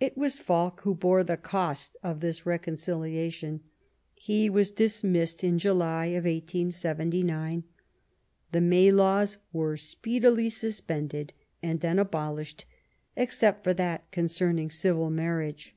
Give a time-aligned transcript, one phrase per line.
[0.00, 3.60] It was Falk who bore the cost of this reconciliation;
[4.12, 7.62] he was dismissed in July 1879.
[8.50, 11.30] The May Laws were speedily sus pended,
[11.62, 12.64] and then abolished,
[13.14, 15.76] except for that con cerning civil marriage.